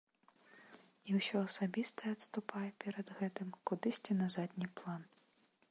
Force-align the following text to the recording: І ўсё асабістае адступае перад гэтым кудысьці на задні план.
І 1.09 1.17
ўсё 1.17 1.37
асабістае 1.49 2.09
адступае 2.15 2.65
перад 2.85 3.07
гэтым 3.19 3.47
кудысьці 3.71 4.13
на 4.23 4.27
задні 4.37 4.67
план. 4.81 5.01